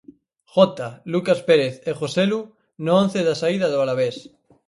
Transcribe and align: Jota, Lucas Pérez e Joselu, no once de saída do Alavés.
Jota, 0.53 0.87
Lucas 1.13 1.39
Pérez 1.47 1.75
e 1.89 1.91
Joselu, 1.99 2.39
no 2.83 2.91
once 3.03 3.19
de 3.27 3.33
saída 3.41 3.67
do 3.69 3.77
Alavés. 3.83 4.17